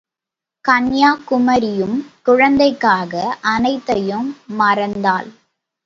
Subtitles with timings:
[0.65, 1.97] கன்யாகுமரியும்
[2.23, 3.13] குழந்தைக்காக
[3.51, 4.29] அனைத்தையும்
[4.59, 5.29] மறந்தாள்.